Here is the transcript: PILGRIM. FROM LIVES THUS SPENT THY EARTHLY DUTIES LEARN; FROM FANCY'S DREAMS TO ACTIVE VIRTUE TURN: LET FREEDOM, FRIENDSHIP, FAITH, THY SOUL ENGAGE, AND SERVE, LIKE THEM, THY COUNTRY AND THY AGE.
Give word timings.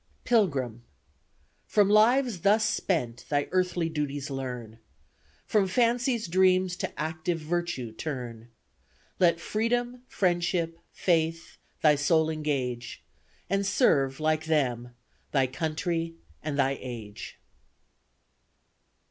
PILGRIM. 0.23 0.83
FROM 1.67 1.87
LIVES 1.87 2.39
THUS 2.39 2.63
SPENT 2.65 3.23
THY 3.29 3.47
EARTHLY 3.51 3.87
DUTIES 3.89 4.31
LEARN; 4.31 4.79
FROM 5.45 5.67
FANCY'S 5.67 6.27
DREAMS 6.27 6.75
TO 6.75 6.99
ACTIVE 6.99 7.37
VIRTUE 7.37 7.91
TURN: 7.91 8.49
LET 9.19 9.39
FREEDOM, 9.39 10.01
FRIENDSHIP, 10.07 10.79
FAITH, 10.91 11.59
THY 11.83 11.93
SOUL 11.93 12.31
ENGAGE, 12.31 13.03
AND 13.47 13.63
SERVE, 13.63 14.19
LIKE 14.19 14.45
THEM, 14.45 14.89
THY 15.33 15.45
COUNTRY 15.45 16.15
AND 16.41 16.57
THY 16.57 16.79
AGE. 16.81 17.39